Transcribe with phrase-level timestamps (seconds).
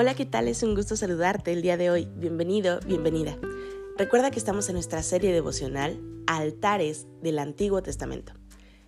[0.00, 0.46] Hola, ¿qué tal?
[0.46, 2.08] Es un gusto saludarte el día de hoy.
[2.14, 3.36] Bienvenido, bienvenida.
[3.96, 8.32] Recuerda que estamos en nuestra serie devocional Altares del Antiguo Testamento,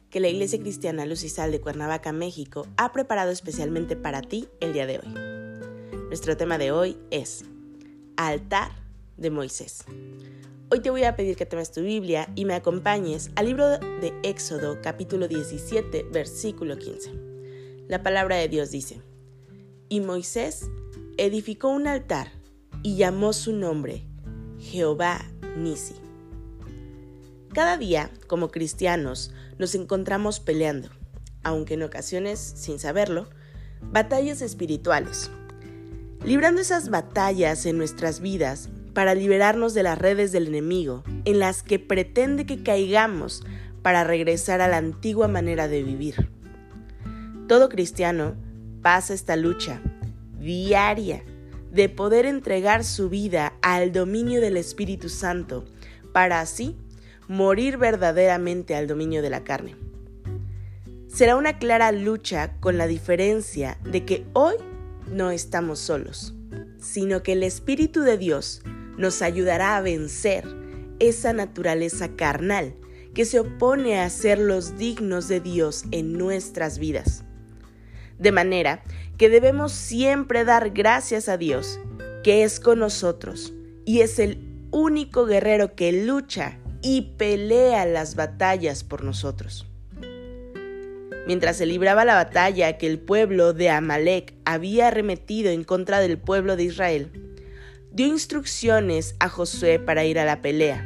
[0.09, 4.47] que la Iglesia Cristiana Luz y Sal de Cuernavaca, México, ha preparado especialmente para ti
[4.61, 5.99] el día de hoy.
[6.07, 7.45] Nuestro tema de hoy es
[8.17, 8.71] Altar
[9.17, 9.83] de Moisés.
[10.71, 14.15] Hoy te voy a pedir que tomes tu Biblia y me acompañes al libro de
[14.23, 17.11] Éxodo capítulo 17 versículo 15.
[17.89, 19.03] La palabra de Dios dice,
[19.89, 20.71] y Moisés
[21.21, 22.29] edificó un altar
[22.83, 24.07] y llamó su nombre
[24.59, 25.21] Jehová
[25.59, 25.95] Nisi.
[27.53, 30.89] Cada día, como cristianos, nos encontramos peleando,
[31.43, 33.29] aunque en ocasiones, sin saberlo,
[33.83, 35.31] batallas espirituales.
[36.25, 41.63] Librando esas batallas en nuestras vidas para liberarnos de las redes del enemigo en las
[41.63, 43.43] que pretende que caigamos
[43.83, 46.31] para regresar a la antigua manera de vivir.
[47.47, 48.37] Todo cristiano
[48.81, 49.83] pasa esta lucha
[50.41, 51.23] diaria
[51.71, 55.65] de poder entregar su vida al dominio del Espíritu Santo
[56.13, 56.77] para así
[57.29, 59.77] morir verdaderamente al dominio de la carne.
[61.07, 64.55] Será una clara lucha con la diferencia de que hoy
[65.09, 66.35] no estamos solos,
[66.81, 68.63] sino que el Espíritu de Dios
[68.97, 70.45] nos ayudará a vencer
[70.99, 72.75] esa naturaleza carnal
[73.15, 77.25] que se opone a ser los dignos de Dios en nuestras vidas.
[78.19, 78.85] De manera
[79.21, 81.79] que debemos siempre dar gracias a Dios,
[82.25, 83.53] que es con nosotros
[83.85, 84.39] y es el
[84.71, 89.67] único guerrero que lucha y pelea las batallas por nosotros.
[91.27, 96.17] Mientras se libraba la batalla que el pueblo de Amalek había arremetido en contra del
[96.17, 97.11] pueblo de Israel,
[97.93, 100.83] dio instrucciones a Josué para ir a la pelea,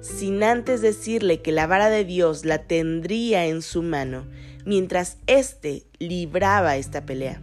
[0.00, 4.24] sin antes decirle que la vara de Dios la tendría en su mano
[4.66, 7.40] mientras éste libraba esta pelea.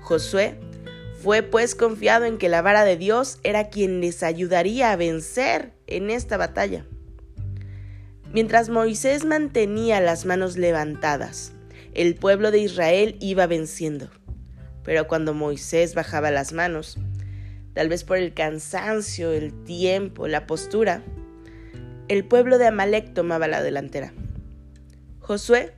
[0.00, 0.58] Josué
[1.22, 5.72] fue pues confiado en que la vara de Dios era quien les ayudaría a vencer
[5.86, 6.84] en esta batalla.
[8.32, 11.52] Mientras Moisés mantenía las manos levantadas,
[11.94, 14.10] el pueblo de Israel iba venciendo.
[14.82, 16.98] Pero cuando Moisés bajaba las manos,
[17.74, 21.04] tal vez por el cansancio, el tiempo, la postura,
[22.08, 24.12] el pueblo de Amalek tomaba la delantera.
[25.20, 25.72] Josué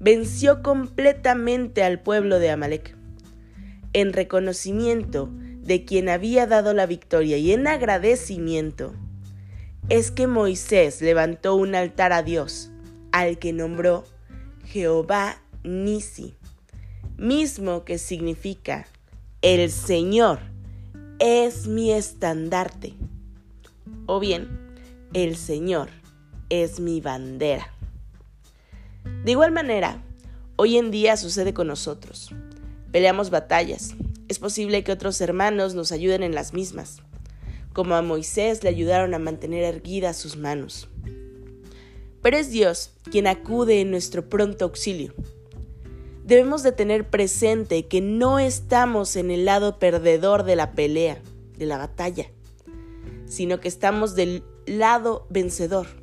[0.00, 2.96] venció completamente al pueblo de Amalek.
[3.92, 8.94] En reconocimiento de quien había dado la victoria y en agradecimiento,
[9.88, 12.70] es que Moisés levantó un altar a Dios,
[13.12, 14.04] al que nombró
[14.64, 16.34] Jehová Nisi,
[17.16, 18.86] mismo que significa
[19.42, 20.38] el Señor
[21.18, 22.94] es mi estandarte,
[24.06, 24.48] o bien
[25.12, 25.88] el Señor
[26.48, 27.74] es mi bandera.
[29.24, 30.02] De igual manera,
[30.56, 32.30] hoy en día sucede con nosotros.
[32.90, 33.94] Peleamos batallas.
[34.28, 37.02] Es posible que otros hermanos nos ayuden en las mismas,
[37.74, 40.88] como a Moisés le ayudaron a mantener erguidas sus manos.
[42.22, 45.12] Pero es Dios quien acude en nuestro pronto auxilio.
[46.24, 51.20] Debemos de tener presente que no estamos en el lado perdedor de la pelea,
[51.58, 52.30] de la batalla,
[53.26, 55.99] sino que estamos del lado vencedor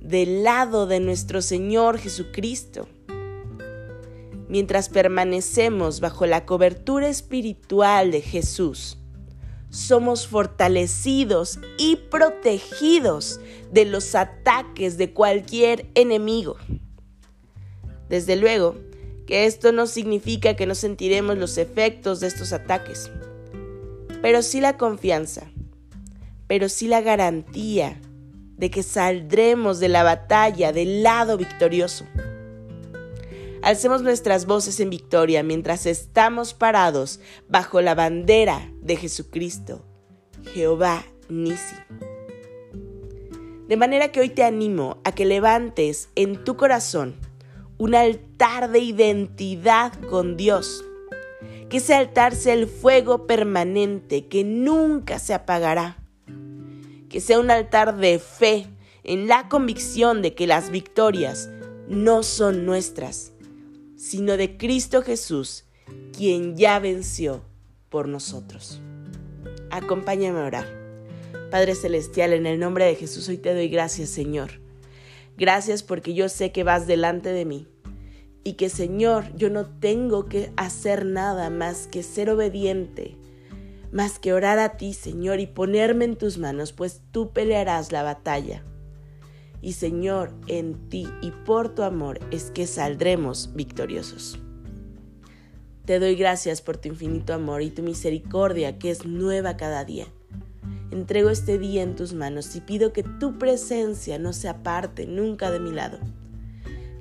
[0.00, 2.88] del lado de nuestro Señor Jesucristo.
[4.48, 8.98] Mientras permanecemos bajo la cobertura espiritual de Jesús,
[9.68, 13.40] somos fortalecidos y protegidos
[13.70, 16.56] de los ataques de cualquier enemigo.
[18.08, 18.76] Desde luego
[19.26, 23.12] que esto no significa que no sentiremos los efectos de estos ataques,
[24.20, 25.48] pero sí la confianza,
[26.48, 28.00] pero sí la garantía
[28.60, 32.04] de que saldremos de la batalla del lado victorioso.
[33.62, 39.84] Alcemos nuestras voces en victoria mientras estamos parados bajo la bandera de Jesucristo,
[40.52, 41.74] Jehová Nisi.
[43.66, 47.16] De manera que hoy te animo a que levantes en tu corazón
[47.78, 50.84] un altar de identidad con Dios.
[51.70, 55.99] Que ese altar sea el fuego permanente que nunca se apagará
[57.10, 58.68] que sea un altar de fe
[59.02, 61.50] en la convicción de que las victorias
[61.88, 63.32] no son nuestras,
[63.96, 65.64] sino de Cristo Jesús,
[66.16, 67.42] quien ya venció
[67.88, 68.80] por nosotros.
[69.70, 70.80] Acompáñame a orar.
[71.50, 74.60] Padre Celestial, en el nombre de Jesús hoy te doy gracias, Señor.
[75.36, 77.66] Gracias porque yo sé que vas delante de mí
[78.44, 83.16] y que, Señor, yo no tengo que hacer nada más que ser obediente,
[83.92, 88.02] más que orar a ti, Señor, y ponerme en tus manos, pues tú pelearás la
[88.02, 88.62] batalla.
[89.62, 94.38] Y Señor, en ti y por tu amor es que saldremos victoriosos.
[95.84, 100.06] Te doy gracias por tu infinito amor y tu misericordia que es nueva cada día.
[100.92, 105.50] Entrego este día en tus manos y pido que tu presencia no se aparte nunca
[105.50, 105.98] de mi lado.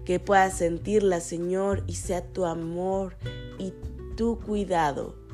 [0.06, 3.15] Que puedas sentirla, Señor, y sea tu amor
[3.59, 3.74] y
[4.15, 5.29] tu cuidado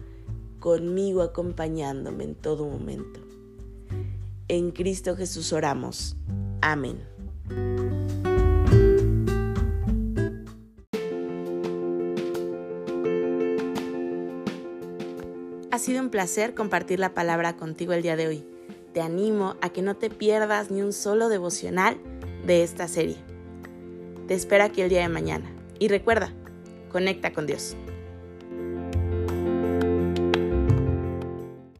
[0.66, 3.20] conmigo acompañándome en todo momento.
[4.48, 6.18] En Cristo Jesús oramos.
[6.60, 6.98] Amén.
[15.70, 18.44] Ha sido un placer compartir la palabra contigo el día de hoy.
[18.92, 22.00] Te animo a que no te pierdas ni un solo devocional
[22.48, 23.18] de esta serie.
[24.28, 25.48] Te espero aquí el día de mañana.
[25.78, 26.34] Y recuerda,
[26.90, 27.76] conecta con Dios.